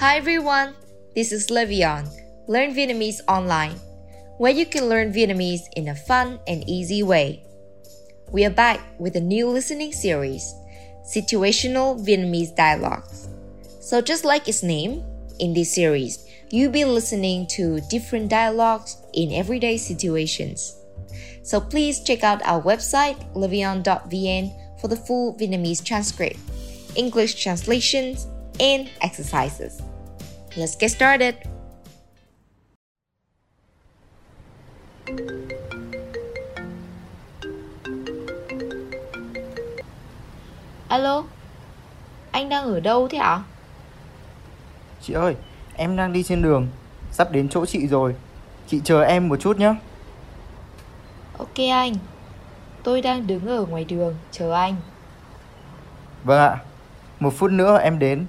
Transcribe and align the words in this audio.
Hi 0.00 0.16
everyone, 0.16 0.76
this 1.14 1.30
is 1.30 1.48
Levion. 1.48 2.08
Learn 2.48 2.74
Vietnamese 2.74 3.20
online, 3.28 3.76
where 4.38 4.50
you 4.50 4.64
can 4.64 4.88
learn 4.88 5.12
Vietnamese 5.12 5.68
in 5.76 5.88
a 5.88 5.94
fun 5.94 6.40
and 6.46 6.66
easy 6.66 7.02
way. 7.02 7.44
We 8.32 8.46
are 8.46 8.56
back 8.64 8.80
with 8.98 9.16
a 9.16 9.20
new 9.20 9.46
listening 9.46 9.92
series, 9.92 10.54
Situational 11.04 12.00
Vietnamese 12.00 12.56
Dialogues. 12.56 13.28
So, 13.82 14.00
just 14.00 14.24
like 14.24 14.48
its 14.48 14.62
name, 14.62 15.04
in 15.38 15.52
this 15.52 15.74
series, 15.74 16.26
you'll 16.48 16.72
be 16.72 16.86
listening 16.86 17.46
to 17.48 17.82
different 17.90 18.30
dialogues 18.30 18.96
in 19.12 19.34
everyday 19.34 19.76
situations. 19.76 20.80
So, 21.42 21.60
please 21.60 22.02
check 22.02 22.24
out 22.24 22.40
our 22.46 22.62
website, 22.62 23.20
levion.vn, 23.34 24.80
for 24.80 24.88
the 24.88 24.96
full 24.96 25.34
Vietnamese 25.34 25.84
transcript, 25.84 26.40
English 26.96 27.34
translations, 27.34 28.26
and 28.58 28.88
exercises. 29.02 29.82
Let's 30.56 30.76
get 30.80 30.90
started. 30.90 31.34
Alo, 40.88 41.24
anh 42.30 42.48
đang 42.48 42.64
ở 42.64 42.80
đâu 42.80 43.08
thế 43.08 43.18
ạ? 43.18 43.42
Chị 45.02 45.12
ơi, 45.12 45.36
em 45.76 45.96
đang 45.96 46.12
đi 46.12 46.22
trên 46.22 46.42
đường, 46.42 46.68
sắp 47.10 47.32
đến 47.32 47.48
chỗ 47.48 47.66
chị 47.66 47.86
rồi. 47.86 48.14
Chị 48.68 48.80
chờ 48.84 49.02
em 49.02 49.28
một 49.28 49.36
chút 49.40 49.58
nhé. 49.58 49.74
Ok 51.38 51.56
anh, 51.70 51.94
tôi 52.82 53.02
đang 53.02 53.26
đứng 53.26 53.46
ở 53.46 53.66
ngoài 53.66 53.84
đường 53.84 54.14
chờ 54.30 54.52
anh. 54.52 54.76
Vâng 56.24 56.38
ạ, 56.38 56.58
một 57.20 57.34
phút 57.36 57.50
nữa 57.50 57.78
em 57.78 57.98
đến. 57.98 58.26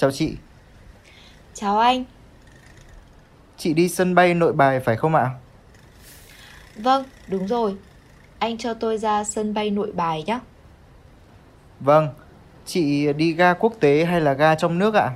Chào 0.00 0.10
chị, 0.10 0.36
Chào 1.54 1.78
anh, 1.78 2.04
chị 3.56 3.74
đi 3.74 3.88
sân 3.88 4.14
bay 4.14 4.34
Nội 4.34 4.52
Bài 4.52 4.80
phải 4.80 4.96
không 4.96 5.14
ạ? 5.14 5.30
vâng, 6.76 7.04
đúng 7.28 7.46
rồi. 7.46 7.76
Anh 8.38 8.58
cho 8.58 8.74
tôi 8.74 8.98
ra 8.98 9.24
sân 9.24 9.54
bay 9.54 9.70
nội 9.70 9.92
bài 9.92 10.24
nhé. 10.26 10.38
Vâng, 11.80 12.08
chị 12.66 13.12
đi 13.12 13.32
ga 13.32 13.54
quốc 13.54 13.72
tế 13.80 14.04
hay 14.04 14.20
là 14.20 14.32
ga 14.32 14.54
trong 14.54 14.78
nước 14.78 14.94
ạ? 14.94 15.10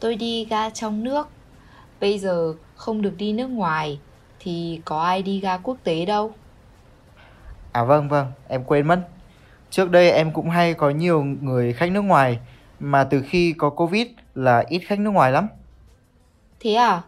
Tôi 0.00 0.16
đi 0.16 0.44
ga 0.44 0.70
trong 0.70 1.04
nước. 1.04 1.28
Bây 2.00 2.18
giờ 2.18 2.54
không 2.76 3.02
được 3.02 3.14
đi 3.16 3.32
nước 3.32 3.48
ngoài 3.48 4.00
thì 4.40 4.80
có 4.84 5.02
ai 5.02 5.22
đi 5.22 5.40
ga 5.40 5.56
quốc 5.56 5.76
tế 5.84 6.04
đâu. 6.04 6.32
À 7.72 7.84
vâng 7.84 8.08
vâng, 8.08 8.32
em 8.48 8.64
quên 8.64 8.86
mất. 8.86 9.08
Trước 9.70 9.90
đây 9.90 10.10
em 10.10 10.32
cũng 10.32 10.50
hay 10.50 10.74
có 10.74 10.90
nhiều 10.90 11.22
người 11.22 11.72
khách 11.72 11.90
nước 11.90 12.02
ngoài 12.02 12.38
mà 12.80 13.04
từ 13.04 13.22
khi 13.28 13.54
có 13.58 13.70
Covid 13.70 14.06
là 14.34 14.64
ít 14.68 14.78
khách 14.78 15.00
nước 15.00 15.10
ngoài 15.10 15.32
lắm. 15.32 15.48
Thế 16.60 16.74
à? 16.74 17.02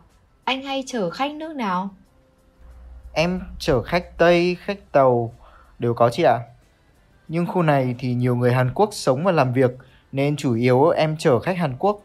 Anh 0.44 0.62
hay 0.62 0.84
chở 0.86 1.10
khách 1.10 1.34
nước 1.34 1.56
nào? 1.56 1.90
Em 3.12 3.40
chở 3.58 3.82
khách 3.82 4.18
Tây, 4.18 4.56
khách 4.60 4.92
Tàu 4.92 5.32
đều 5.78 5.94
có 5.94 6.10
chị 6.10 6.22
ạ. 6.22 6.38
Nhưng 7.28 7.46
khu 7.46 7.62
này 7.62 7.94
thì 7.98 8.14
nhiều 8.14 8.36
người 8.36 8.52
Hàn 8.52 8.74
Quốc 8.74 8.88
sống 8.92 9.24
và 9.24 9.32
làm 9.32 9.52
việc 9.52 9.70
nên 10.12 10.36
chủ 10.36 10.54
yếu 10.54 10.88
em 10.88 11.16
chở 11.16 11.38
khách 11.38 11.56
Hàn 11.56 11.76
Quốc. 11.78 12.02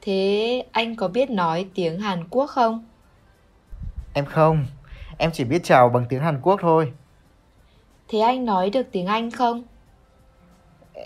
Thế 0.00 0.64
anh 0.72 0.96
có 0.96 1.08
biết 1.08 1.30
nói 1.30 1.68
tiếng 1.74 2.00
Hàn 2.00 2.28
Quốc 2.28 2.46
không? 2.46 2.84
Em 4.14 4.24
không, 4.24 4.66
em 5.18 5.30
chỉ 5.32 5.44
biết 5.44 5.60
chào 5.64 5.88
bằng 5.88 6.04
tiếng 6.08 6.20
Hàn 6.20 6.40
Quốc 6.42 6.60
thôi. 6.62 6.92
Thế 8.08 8.18
anh 8.18 8.44
nói 8.44 8.70
được 8.70 8.86
tiếng 8.92 9.06
Anh 9.06 9.30
không? 9.30 9.62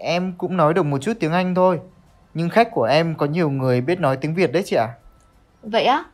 Em 0.00 0.32
cũng 0.38 0.56
nói 0.56 0.74
được 0.74 0.82
một 0.82 0.98
chút 0.98 1.12
tiếng 1.20 1.32
Anh 1.32 1.54
thôi. 1.54 1.80
Nhưng 2.34 2.48
khách 2.48 2.68
của 2.72 2.84
em 2.84 3.14
có 3.14 3.26
nhiều 3.26 3.50
người 3.50 3.80
biết 3.80 4.00
nói 4.00 4.16
tiếng 4.16 4.34
Việt 4.34 4.52
đấy 4.52 4.62
chị 4.66 4.76
ạ. 4.76 4.88
Vậy 5.62 5.84
á? 5.84 6.04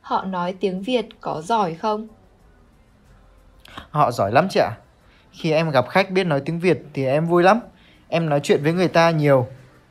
Họ 0.00 0.24
nói 0.24 0.54
tiếng 0.60 0.82
Việt 0.82 1.06
có 1.20 1.42
giỏi 1.44 1.74
không? 1.74 2.08
Họ 3.90 4.10
giỏi 4.10 4.32
lắm 4.32 4.46
chị 4.50 4.60
ạ. 4.60 4.70
Khi 5.32 5.52
em 5.52 5.70
gặp 5.70 5.88
khách 5.88 6.10
biết 6.10 6.24
nói 6.24 6.42
tiếng 6.44 6.60
Việt 6.60 6.82
thì 6.92 7.06
em 7.06 7.26
vui 7.26 7.42
lắm. 7.42 7.60
Em 8.08 8.28
nói 8.28 8.40
chuyện 8.42 8.62
với 8.62 8.72
người 8.72 8.88
ta 8.88 9.10
nhiều. 9.10 9.46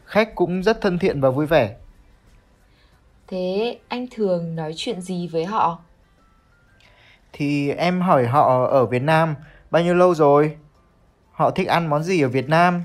Khách 0.05 0.35
cũng 0.35 0.63
rất 0.63 0.81
thân 0.81 0.97
thiện 0.97 1.21
và 1.21 1.29
vui 1.29 1.45
vẻ. 1.45 1.75
Thế 3.27 3.77
anh 3.87 4.07
thường 4.11 4.55
nói 4.55 4.73
chuyện 4.75 5.01
gì 5.01 5.27
với 5.27 5.45
họ? 5.45 5.79
Thì 7.33 7.71
em 7.71 8.01
hỏi 8.01 8.27
họ 8.27 8.65
ở 8.65 8.85
Việt 8.85 9.01
Nam 9.01 9.35
bao 9.71 9.83
nhiêu 9.83 9.93
lâu 9.93 10.15
rồi? 10.15 10.57
Họ 11.31 11.51
thích 11.51 11.67
ăn 11.67 11.87
món 11.87 12.03
gì 12.03 12.21
ở 12.21 12.29
Việt 12.29 12.49
Nam? 12.49 12.83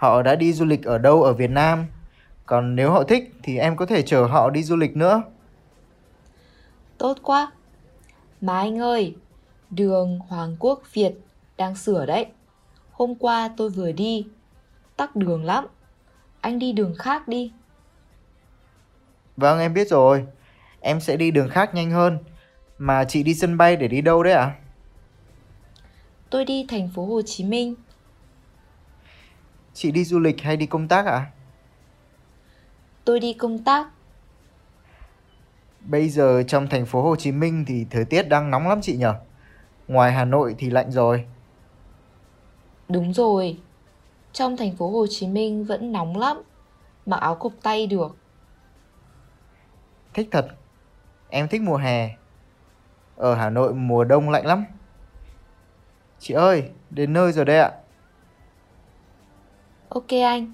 Họ 0.00 0.22
đã 0.22 0.36
đi 0.36 0.52
du 0.52 0.64
lịch 0.64 0.84
ở 0.84 0.98
đâu 0.98 1.22
ở 1.22 1.32
Việt 1.32 1.50
Nam? 1.50 1.86
Còn 2.46 2.76
nếu 2.76 2.90
họ 2.90 3.04
thích 3.04 3.32
thì 3.42 3.58
em 3.58 3.76
có 3.76 3.86
thể 3.86 4.02
chở 4.02 4.24
họ 4.24 4.50
đi 4.50 4.62
du 4.62 4.76
lịch 4.76 4.96
nữa. 4.96 5.22
Tốt 6.98 7.18
quá. 7.22 7.52
Mà 8.40 8.58
anh 8.58 8.78
ơi, 8.78 9.14
đường 9.70 10.18
Hoàng 10.18 10.56
Quốc 10.58 10.82
Việt 10.92 11.12
đang 11.56 11.76
sửa 11.76 12.06
đấy. 12.06 12.26
Hôm 12.90 13.14
qua 13.14 13.50
tôi 13.56 13.70
vừa 13.70 13.92
đi, 13.92 14.26
tắc 14.96 15.16
đường 15.16 15.44
lắm. 15.44 15.66
Anh 16.40 16.58
đi 16.58 16.72
đường 16.72 16.94
khác 16.98 17.28
đi. 17.28 17.52
Vâng 19.36 19.58
em 19.60 19.74
biết 19.74 19.88
rồi. 19.88 20.24
Em 20.80 21.00
sẽ 21.00 21.16
đi 21.16 21.30
đường 21.30 21.48
khác 21.48 21.74
nhanh 21.74 21.90
hơn. 21.90 22.18
Mà 22.78 23.04
chị 23.04 23.22
đi 23.22 23.34
sân 23.34 23.56
bay 23.56 23.76
để 23.76 23.88
đi 23.88 24.00
đâu 24.00 24.22
đấy 24.22 24.32
ạ? 24.32 24.54
Tôi 26.30 26.44
đi 26.44 26.66
thành 26.68 26.88
phố 26.94 27.06
Hồ 27.06 27.22
Chí 27.22 27.44
Minh. 27.44 27.74
Chị 29.74 29.90
đi 29.90 30.04
du 30.04 30.18
lịch 30.18 30.42
hay 30.42 30.56
đi 30.56 30.66
công 30.66 30.88
tác 30.88 31.06
ạ? 31.06 31.30
Tôi 33.04 33.20
đi 33.20 33.32
công 33.32 33.58
tác. 33.58 33.88
Bây 35.80 36.08
giờ 36.08 36.42
trong 36.42 36.68
thành 36.68 36.86
phố 36.86 37.02
Hồ 37.02 37.16
Chí 37.16 37.32
Minh 37.32 37.64
thì 37.66 37.86
thời 37.90 38.04
tiết 38.04 38.22
đang 38.22 38.50
nóng 38.50 38.68
lắm 38.68 38.80
chị 38.82 38.96
nhở? 38.96 39.14
Ngoài 39.88 40.12
Hà 40.12 40.24
Nội 40.24 40.54
thì 40.58 40.70
lạnh 40.70 40.90
rồi. 40.90 41.26
Đúng 42.88 43.12
rồi. 43.12 43.58
Trong 44.32 44.56
thành 44.56 44.76
phố 44.76 44.90
Hồ 44.90 45.06
Chí 45.10 45.28
Minh 45.28 45.64
vẫn 45.64 45.92
nóng 45.92 46.16
lắm. 46.16 46.42
Mặc 47.06 47.20
áo 47.20 47.34
cộc 47.34 47.52
tay 47.62 47.86
được. 47.86 48.16
Thích 50.14 50.28
thật. 50.30 50.48
Em 51.28 51.48
thích 51.48 51.62
mùa 51.62 51.76
hè. 51.76 52.16
Ở 53.16 53.34
Hà 53.34 53.50
Nội 53.50 53.74
mùa 53.74 54.04
đông 54.04 54.30
lạnh 54.30 54.46
lắm. 54.46 54.64
Chị 56.18 56.34
ơi, 56.34 56.70
đến 56.90 57.12
nơi 57.12 57.32
rồi 57.32 57.44
đây 57.44 57.58
ạ. 57.58 57.72
Ok 59.90 60.08
anh, 60.08 60.52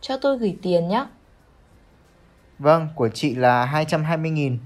cho 0.00 0.16
tôi 0.16 0.38
gửi 0.38 0.58
tiền 0.62 0.88
nhé. 0.88 1.06
Vâng, 2.58 2.88
của 2.94 3.08
chị 3.08 3.34
là 3.34 3.66
220.000. 3.66 4.58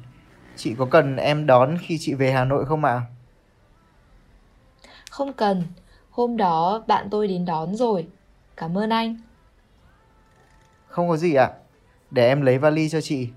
Chị 0.56 0.74
có 0.78 0.86
cần 0.90 1.16
em 1.16 1.46
đón 1.46 1.76
khi 1.80 1.98
chị 2.00 2.14
về 2.14 2.32
Hà 2.32 2.44
Nội 2.44 2.64
không 2.64 2.84
ạ? 2.84 3.02
Không 5.10 5.32
cần, 5.32 5.62
hôm 6.10 6.36
đó 6.36 6.84
bạn 6.86 7.08
tôi 7.10 7.28
đến 7.28 7.44
đón 7.44 7.76
rồi. 7.76 8.06
Cảm 8.56 8.78
ơn 8.78 8.90
anh. 8.90 9.16
Không 10.86 11.08
có 11.08 11.16
gì 11.16 11.34
ạ. 11.34 11.50
Để 12.10 12.28
em 12.28 12.40
lấy 12.40 12.58
vali 12.58 12.88
cho 12.88 13.00
chị. 13.00 13.28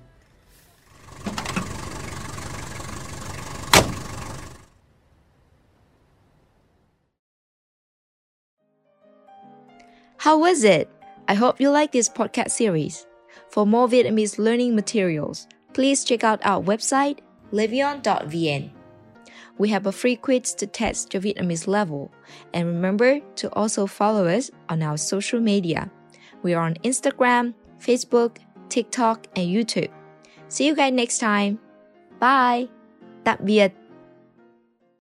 How 10.21 10.37
was 10.37 10.63
it? 10.63 10.87
I 11.27 11.33
hope 11.33 11.59
you 11.59 11.71
like 11.71 11.91
this 11.91 12.07
podcast 12.07 12.51
series. 12.51 13.07
For 13.49 13.65
more 13.65 13.87
Vietnamese 13.87 14.37
learning 14.37 14.75
materials, 14.75 15.47
please 15.73 16.03
check 16.03 16.23
out 16.23 16.45
our 16.45 16.61
website, 16.61 17.21
levion.vn. 17.51 18.69
We 19.57 19.69
have 19.69 19.87
a 19.87 19.91
free 19.91 20.15
quiz 20.15 20.53
to 20.61 20.67
test 20.67 21.15
your 21.15 21.23
Vietnamese 21.23 21.65
level. 21.65 22.11
And 22.53 22.67
remember 22.67 23.19
to 23.37 23.51
also 23.53 23.87
follow 23.87 24.27
us 24.27 24.51
on 24.69 24.83
our 24.83 24.95
social 24.95 25.39
media. 25.39 25.89
We 26.43 26.53
are 26.53 26.65
on 26.65 26.75
Instagram, 26.83 27.55
Facebook, 27.79 28.37
TikTok, 28.69 29.25
and 29.35 29.49
YouTube. 29.49 29.89
See 30.49 30.67
you 30.67 30.75
guys 30.75 30.93
next 30.93 31.17
time. 31.17 31.57
Bye. 32.19 32.67
Tạm 33.23 33.37
biệt. 33.41 33.80